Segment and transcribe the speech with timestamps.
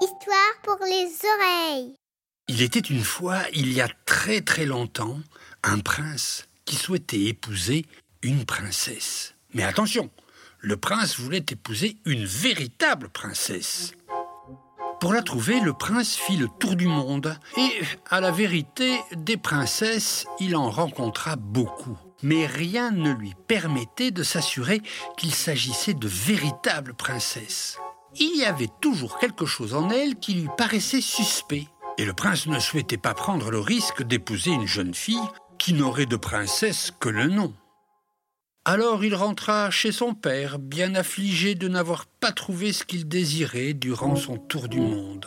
[0.00, 1.96] Histoire pour les oreilles.
[2.46, 5.18] Il était une fois, il y a très très longtemps,
[5.64, 7.86] un prince qui souhaitait épouser
[8.22, 9.34] une princesse.
[9.54, 10.08] Mais attention,
[10.60, 13.94] le prince voulait épouser une véritable princesse.
[15.00, 19.36] Pour la trouver, le prince fit le tour du monde et, à la vérité, des
[19.36, 21.98] princesses, il en rencontra beaucoup.
[22.22, 24.80] Mais rien ne lui permettait de s'assurer
[25.16, 27.78] qu'il s'agissait de véritables princesses.
[28.18, 31.66] Il y avait toujours quelque chose en elles qui lui paraissait suspect.
[31.98, 35.16] Et le prince ne souhaitait pas prendre le risque d'épouser une jeune fille
[35.58, 37.52] qui n'aurait de princesse que le nom.
[38.64, 43.74] Alors il rentra chez son père, bien affligé de n'avoir pas trouvé ce qu'il désirait
[43.74, 45.26] durant son tour du monde.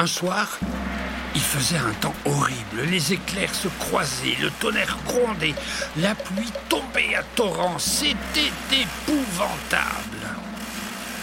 [0.00, 0.58] Un soir,
[1.34, 5.54] il faisait un temps horrible, les éclairs se croisaient, le tonnerre grondait,
[5.98, 10.26] la pluie tombait à torrents, c'était épouvantable.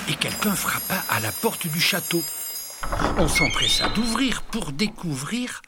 [0.07, 2.21] Et quelqu'un frappa à la porte du château.
[3.17, 5.63] On s'empressa d'ouvrir pour découvrir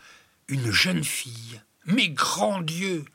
[0.48, 1.59] une jeune fille.
[1.88, 3.05] Mais grand Dieu,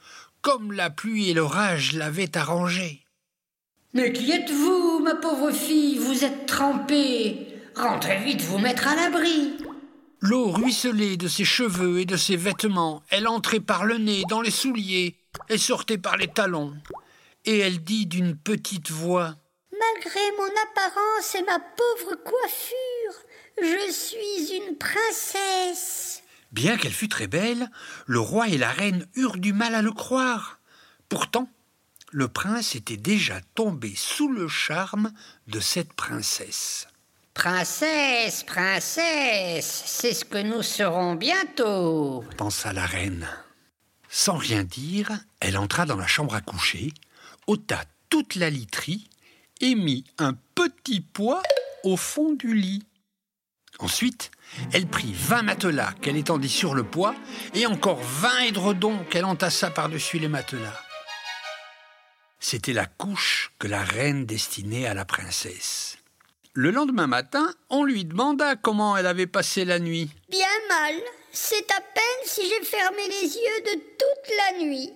[0.42, 3.05] comme la pluie et l'orage l'avaient arrangée.
[3.92, 5.98] Mais qui êtes-vous, ma pauvre fille?
[5.98, 7.46] Vous êtes trempée.
[7.77, 9.52] Rentrez vite vous mettre à l'abri.
[10.27, 13.03] L'eau ruisselait de ses cheveux et de ses vêtements.
[13.11, 15.19] Elle entrait par le nez dans les souliers
[15.50, 16.75] et sortait par les talons.
[17.44, 19.36] Et elle dit d'une petite voix
[19.70, 23.20] Malgré mon apparence et ma pauvre coiffure,
[23.61, 26.22] je suis une princesse.
[26.52, 27.69] Bien qu'elle fût très belle,
[28.06, 30.58] le roi et la reine eurent du mal à le croire.
[31.11, 31.50] Pourtant,
[32.12, 35.12] le prince était déjà tombé sous le charme
[35.48, 36.89] de cette princesse.
[37.34, 43.28] Princesse, princesse, c'est ce que nous serons bientôt, pensa la reine.
[44.08, 46.94] Sans rien dire, elle entra dans la chambre à coucher,
[47.46, 49.10] ôta toute la literie
[49.60, 51.42] et mit un petit poids
[51.82, 52.86] au fond du lit.
[53.80, 54.30] Ensuite,
[54.72, 57.16] elle prit vingt matelas qu'elle étendit sur le poids
[57.55, 60.80] et encore vingt édredons qu'elle entassa par-dessus les matelas.
[62.39, 65.98] C'était la couche que la reine destinait à la princesse.
[66.56, 70.08] Le lendemain matin, on lui demanda comment elle avait passé la nuit.
[70.30, 70.94] Bien mal.
[71.32, 74.92] C'est à peine si j'ai fermé les yeux de toute la nuit.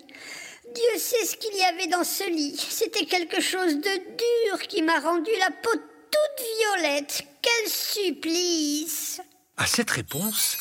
[0.73, 2.57] Dieu sait ce qu'il y avait dans ce lit.
[2.57, 6.47] C'était quelque chose de dur qui m'a rendu la peau toute
[6.77, 7.25] violette.
[7.43, 9.21] Quel supplice
[9.57, 10.59] À cette réponse,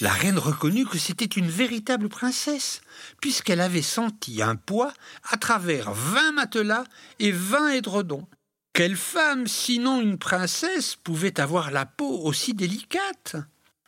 [0.00, 2.80] la reine reconnut que c'était une véritable princesse,
[3.20, 4.94] puisqu'elle avait senti un poids
[5.28, 6.84] à travers vingt matelas
[7.18, 8.26] et vingt édredons.
[8.72, 13.36] Quelle femme, sinon une princesse, pouvait avoir la peau aussi délicate?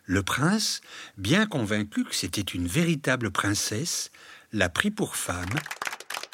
[0.04, 0.80] Le prince,
[1.16, 4.10] bien convaincu que c'était une véritable princesse,
[4.52, 5.54] la prit pour femme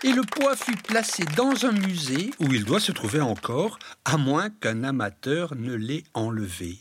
[0.04, 4.16] et le poids fut placé dans un musée où il doit se trouver encore, à
[4.16, 6.78] moins qu'un amateur ne l'ait enlevé.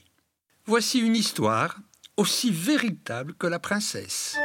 [0.65, 1.77] Voici une histoire
[2.15, 4.37] aussi véritable que la princesse.